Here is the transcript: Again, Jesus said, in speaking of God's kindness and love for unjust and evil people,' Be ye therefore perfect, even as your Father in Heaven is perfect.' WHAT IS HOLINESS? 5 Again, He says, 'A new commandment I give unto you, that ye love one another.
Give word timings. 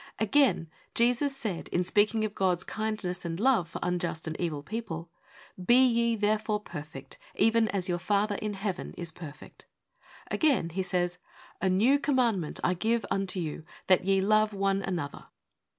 Again, 0.17 0.67
Jesus 0.95 1.37
said, 1.37 1.67
in 1.67 1.83
speaking 1.83 2.25
of 2.25 2.33
God's 2.33 2.63
kindness 2.63 3.23
and 3.23 3.39
love 3.39 3.69
for 3.69 3.77
unjust 3.83 4.25
and 4.25 4.35
evil 4.41 4.63
people,' 4.63 5.11
Be 5.63 5.75
ye 5.85 6.15
therefore 6.15 6.59
perfect, 6.59 7.19
even 7.35 7.67
as 7.67 7.87
your 7.87 7.99
Father 7.99 8.33
in 8.37 8.55
Heaven 8.55 8.95
is 8.97 9.11
perfect.' 9.11 9.67
WHAT 9.67 9.67
IS 9.69 10.07
HOLINESS? 10.07 10.17
5 10.17 10.33
Again, 10.65 10.69
He 10.71 10.81
says, 10.81 11.17
'A 11.61 11.69
new 11.69 11.99
commandment 11.99 12.59
I 12.63 12.73
give 12.73 13.05
unto 13.11 13.39
you, 13.39 13.63
that 13.85 14.03
ye 14.03 14.21
love 14.21 14.55
one 14.55 14.81
another. 14.81 15.25